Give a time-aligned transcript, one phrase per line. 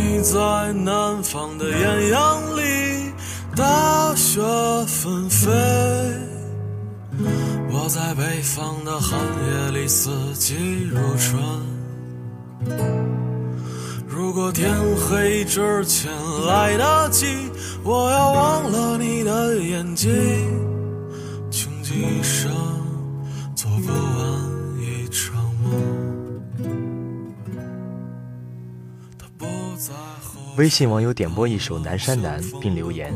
[0.00, 3.12] 你在南方的艳阳里，
[3.56, 4.40] 大雪
[4.86, 5.50] 纷飞；
[7.72, 10.54] 我在北方的寒夜里，四季
[10.88, 11.42] 如春。
[14.06, 16.12] 如果天黑之前
[16.46, 17.50] 来得及，
[17.82, 20.08] 我要忘了你的眼睛，
[30.56, 33.14] 微信网友点播一首《南山南》，并留言：“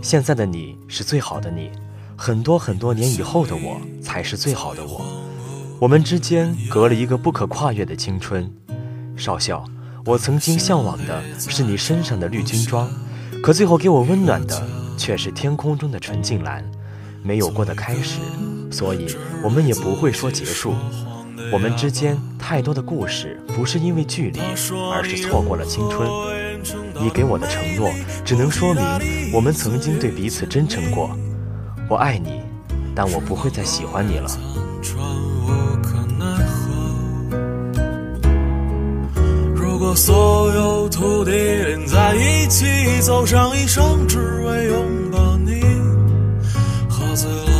[0.00, 1.70] 现在的你是最好的你，
[2.16, 5.04] 很多很多年以后的我才是最好的我。
[5.80, 8.48] 我们之间隔了一个不可跨越的青春。
[9.16, 9.64] 少校，
[10.04, 12.88] 我曾经向往的是你身上的绿军装，
[13.42, 16.64] 可最后给我温暖的却是天空中的纯净蓝。
[17.22, 18.20] 没有过的开始，
[18.70, 19.06] 所以
[19.42, 20.74] 我们也不会说结束。
[21.52, 24.40] 我们之间太多的故事，不是因为距离，
[24.92, 26.08] 而是错过了青春。
[27.00, 27.90] 你给我的承诺，
[28.24, 28.82] 只能说明
[29.32, 31.10] 我们曾经对彼此真诚过。
[31.88, 32.40] 我爱你，
[32.94, 34.28] 但我不会再喜欢你了。
[39.54, 42.64] 如果所有土地连在一起，
[43.02, 45.60] 走上一生只为拥抱你，
[46.88, 47.53] 喝醉了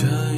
[0.00, 0.37] 这。